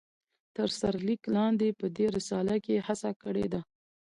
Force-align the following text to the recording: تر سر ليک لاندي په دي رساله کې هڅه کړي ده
تر 0.55 0.69
سر 0.79 0.93
ليک 1.07 1.21
لاندي 1.35 1.69
په 1.79 1.85
دي 1.95 2.05
رساله 2.17 2.55
کې 2.65 2.85
هڅه 2.87 3.11
کړي 3.23 3.45
ده 3.53 3.61